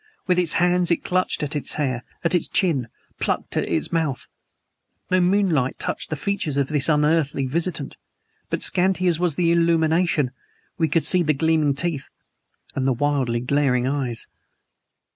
With 0.25 0.39
its 0.39 0.53
hands 0.53 0.89
it 0.89 1.03
clutched 1.03 1.43
at 1.43 1.55
its 1.55 1.73
hair 1.73 2.03
at 2.23 2.33
its 2.33 2.47
chin; 2.47 2.87
plucked 3.19 3.55
at 3.55 3.67
its 3.67 3.91
mouth. 3.91 4.25
No 5.11 5.19
moonlight 5.21 5.75
touched 5.77 6.09
the 6.09 6.15
features 6.15 6.57
of 6.57 6.69
this 6.69 6.89
unearthly 6.89 7.45
visitant, 7.45 7.97
but 8.49 8.63
scanty 8.63 9.05
as 9.05 9.19
was 9.19 9.35
the 9.35 9.51
illumination 9.51 10.31
we 10.79 10.87
could 10.89 11.05
see 11.05 11.21
the 11.21 11.35
gleaming 11.35 11.75
teeth 11.75 12.09
and 12.73 12.87
the 12.87 12.93
wildly 12.93 13.41
glaring 13.41 13.85
eyes. 13.87 14.25